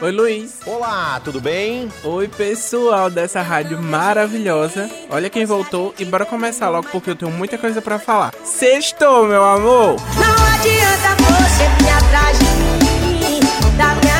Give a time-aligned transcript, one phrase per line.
[0.00, 0.60] Oi, Luiz.
[0.64, 1.88] Olá, tudo bem?
[2.04, 4.88] Oi, pessoal dessa rádio maravilhosa.
[5.10, 8.32] Olha quem voltou e bora começar logo porque eu tenho muita coisa para falar.
[8.44, 9.96] Sextou, meu amor!
[10.14, 13.40] Não adianta você vir atrás de mim,
[13.76, 14.17] da minha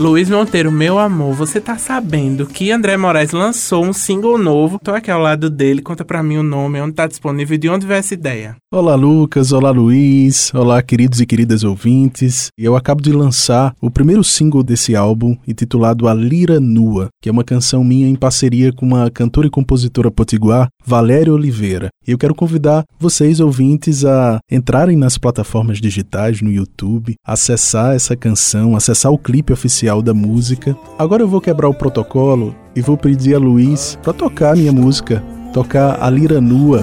[0.00, 4.80] Luiz Monteiro, meu amor, você tá sabendo que André Moraes lançou um single novo?
[4.82, 7.68] Tô aqui ao lado dele, conta pra mim o nome, onde tá disponível e de
[7.68, 8.56] onde veio essa ideia.
[8.72, 9.52] Olá, Lucas.
[9.52, 10.54] Olá, Luiz.
[10.54, 12.48] Olá, queridos e queridas ouvintes.
[12.56, 17.32] Eu acabo de lançar o primeiro single desse álbum, intitulado A Lira Nua, que é
[17.32, 21.88] uma canção minha em parceria com uma cantora e compositora potiguar, Valéria Oliveira.
[22.08, 28.16] E eu quero convidar vocês, ouvintes, a entrarem nas plataformas digitais, no YouTube, acessar essa
[28.16, 30.76] canção, acessar o clipe oficial da música.
[30.96, 34.70] Agora eu vou quebrar o protocolo e vou pedir a Luiz para tocar a minha
[34.72, 35.20] música,
[35.52, 36.82] tocar A Lira Nua.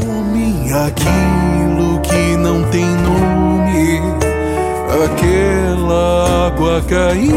[0.86, 4.02] Aquilo que não tem nome,
[5.06, 7.32] aquela água cair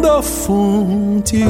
[0.00, 1.44] da fonte.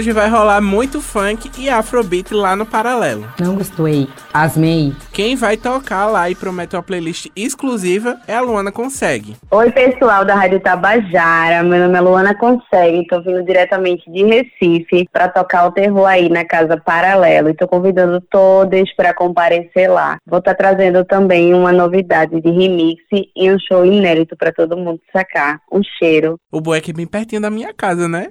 [0.00, 3.26] Hoje vai rolar muito funk e afrobeat lá no Paralelo.
[3.38, 4.08] Não gostei.
[4.32, 4.94] Asmei.
[5.12, 9.36] Quem vai tocar lá e promete uma playlist exclusiva é a Luana Consegue.
[9.50, 11.62] Oi, pessoal da Rádio Tabajara.
[11.62, 13.06] Meu nome é Luana Consegue.
[13.08, 17.50] Tô vindo diretamente de Recife para tocar o terror aí na Casa Paralelo.
[17.50, 20.16] E tô convidando todos para comparecer lá.
[20.26, 24.98] Vou estar trazendo também uma novidade de remix e um show inédito para todo mundo
[25.12, 25.60] sacar.
[25.70, 26.38] Um cheiro.
[26.50, 28.30] O bom é que é bem pertinho da minha casa, né?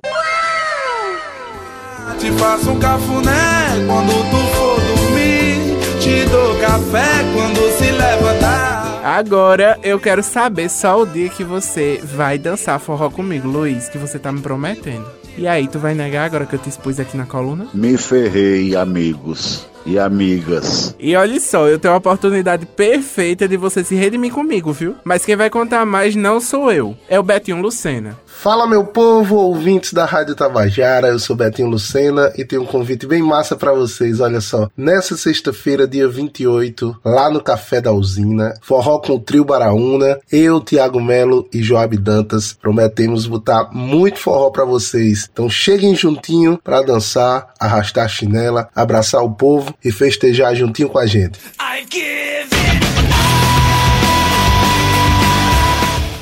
[2.17, 5.99] Te faço um cafuné quando tu for dormir.
[5.99, 9.01] Te dou café quando se levantar.
[9.03, 13.97] Agora eu quero saber só o dia que você vai dançar forró comigo, Luiz, que
[13.97, 15.05] você tá me prometendo.
[15.37, 17.67] E aí, tu vai negar agora que eu te expus aqui na coluna?
[17.73, 20.93] Me ferrei, amigos e amigas.
[20.99, 24.95] E olha só, eu tenho a oportunidade perfeita de você se redimir comigo, viu?
[25.03, 28.17] Mas quem vai contar mais não sou eu, é o Betinho Lucena.
[28.41, 33.05] Fala meu povo, ouvintes da Rádio Tabajara, eu sou Betinho Lucena e tenho um convite
[33.05, 34.69] bem massa pra vocês, olha só.
[34.77, 40.61] Nessa sexta-feira, dia 28, lá no Café da Usina, forró com o trio Baraúna, eu,
[40.61, 45.27] Tiago Melo e Joab Dantas prometemos botar muito forró pra vocês.
[45.29, 50.97] Então cheguem juntinho pra dançar, arrastar a chinela, abraçar o povo e festejar juntinho com
[50.97, 51.37] a gente.
[51.59, 52.58] I give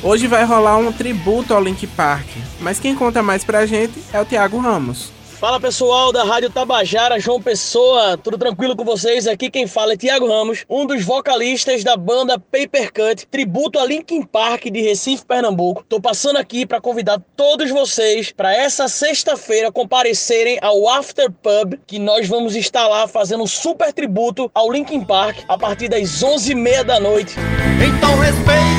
[0.08, 2.26] Hoje vai rolar um tributo ao Link Park,
[2.60, 5.12] mas quem conta mais pra gente é o Thiago Ramos.
[5.38, 9.26] Fala pessoal da Rádio Tabajara, João Pessoa, tudo tranquilo com vocês?
[9.26, 13.84] Aqui quem fala é Tiago Ramos, um dos vocalistas da banda Paper Cut, tributo a
[13.84, 15.84] Linkin Park de Recife, Pernambuco.
[15.86, 21.98] Tô passando aqui para convidar todos vocês para essa sexta-feira comparecerem ao After Pub, que
[21.98, 26.82] nós vamos estar lá fazendo um super tributo ao Linkin Park a partir das 11h30
[26.84, 27.34] da noite.
[27.86, 28.77] Então respeite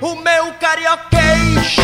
[0.00, 1.76] o meu carioquês.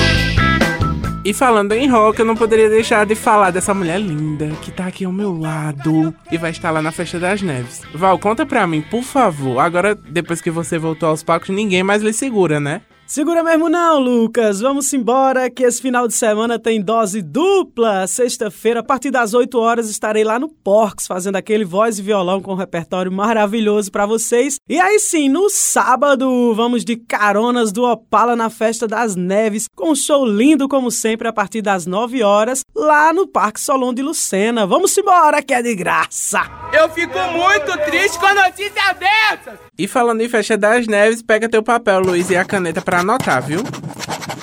[1.25, 4.87] E falando em rock, eu não poderia deixar de falar dessa mulher linda que tá
[4.87, 7.83] aqui ao meu lado e vai estar lá na Festa das Neves.
[7.93, 9.59] Val, conta pra mim, por favor.
[9.59, 12.81] Agora, depois que você voltou aos palcos, ninguém mais lhe segura, né?
[13.07, 14.61] Segura mesmo não, Lucas.
[14.61, 18.05] Vamos embora que esse final de semana tem dose dupla.
[18.09, 22.43] Sexta-feira, a partir das 8 horas, estarei lá no Porcs fazendo aquele voz e violão
[22.43, 24.57] com um repertório maravilhoso para vocês.
[24.69, 29.93] E aí sim, no sábado, vamos de caronas do Opala na Festa das Neves, com
[29.93, 34.03] um show lindo como sempre a partir das 9 horas, lá no Parque Solon de
[34.03, 34.67] Lucena.
[34.67, 36.41] Vamos embora que é de graça.
[36.73, 39.61] Eu fico muito triste com a notícia dessas.
[39.79, 43.43] E falando em Festa das Neves, pega teu papel, Luiz, e a caneta pra anotar,
[43.43, 43.61] viu?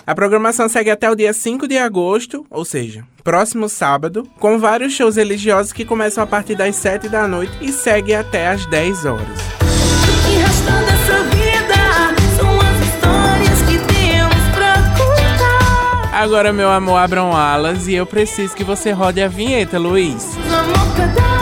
[0.05, 4.94] A programação segue até o dia 5 de agosto, ou seja, próximo sábado, com vários
[4.94, 9.05] shows religiosos que começam a partir das 7 da noite e seguem até as 10
[9.05, 9.39] horas.
[16.12, 20.38] Agora, meu amor, abram alas e eu preciso que você rode a vinheta, Luiz.
[20.47, 21.32] Amor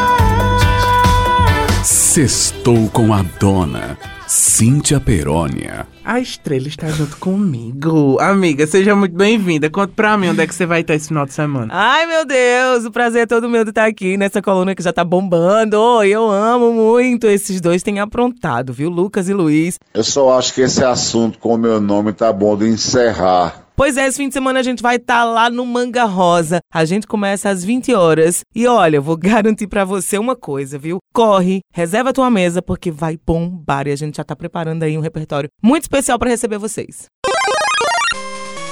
[2.12, 3.98] Sextou com a dona
[4.28, 5.88] Cíntia Perônia.
[6.04, 8.20] A estrela está junto comigo.
[8.20, 9.70] Amiga, seja muito bem-vinda.
[9.70, 11.70] Conta pra mim onde é que você vai estar esse final de semana.
[11.74, 14.92] Ai, meu Deus, o prazer é todo meu de estar aqui nessa coluna que já
[14.92, 15.80] tá bombando.
[15.80, 17.28] Oi, eu amo muito.
[17.28, 18.90] Esses dois têm aprontado, viu?
[18.90, 19.80] Lucas e Luiz.
[19.94, 23.61] Eu só acho que esse assunto com o meu nome tá bom de encerrar.
[23.76, 26.60] Pois é, esse fim de semana a gente vai estar lá no Manga Rosa.
[26.74, 28.42] A gente começa às 20 horas.
[28.54, 31.00] E olha, eu vou garantir pra você uma coisa, viu?
[31.14, 33.88] Corre, reserva tua mesa, porque vai bombar.
[33.88, 37.06] E a gente já tá preparando aí um repertório muito especial pra receber vocês.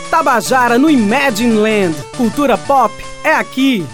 [0.10, 1.96] Tabajara no Imagine Land.
[2.18, 2.94] Cultura pop
[3.24, 3.86] é aqui.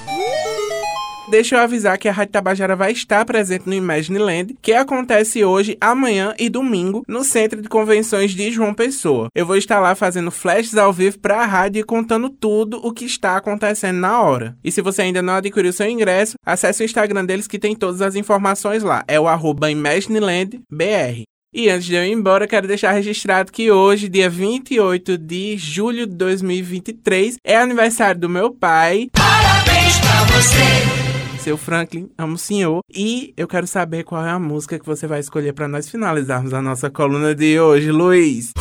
[1.27, 5.43] Deixa eu avisar que a Rádio Tabajara vai estar presente no Imagine Land, que acontece
[5.43, 9.27] hoje, amanhã e domingo, no Centro de Convenções de João Pessoa.
[9.33, 12.91] Eu vou estar lá fazendo flashes ao vivo para a rádio e contando tudo o
[12.91, 14.55] que está acontecendo na hora.
[14.63, 18.03] E se você ainda não adquiriu seu ingresso, acesse o Instagram deles que tem todas
[18.03, 19.03] as informações lá.
[19.07, 21.23] É o arroba ImagineLandBR.
[21.51, 26.05] E antes de eu ir embora, quero deixar registrado que hoje, dia 28 de julho
[26.05, 29.07] de 2023, é aniversário do meu pai.
[29.13, 31.04] Parabéns pra você.
[31.45, 32.81] Seu Franklin, amo o senhor.
[32.91, 36.55] E eu quero saber qual é a música que você vai escolher para nós finalizarmos
[36.55, 38.51] a nossa coluna de hoje, Luiz.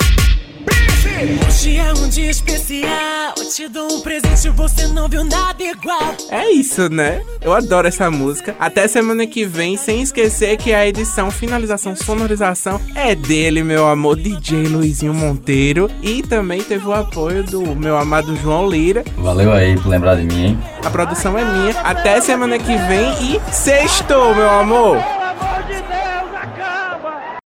[1.24, 3.32] Hoje é um dia especial.
[3.50, 6.14] Te dou um presente, você não viu nada igual.
[6.28, 7.22] É isso, né?
[7.40, 8.54] Eu adoro essa música.
[8.60, 14.16] Até semana que vem, sem esquecer que a edição, finalização, sonorização é dele, meu amor,
[14.16, 15.90] DJ Luizinho Monteiro.
[16.02, 19.02] E também teve o apoio do meu amado João Lira.
[19.16, 20.58] Valeu aí por lembrar de mim, hein?
[20.84, 21.80] A produção é minha.
[21.80, 25.23] Até semana que vem e sextou, meu amor!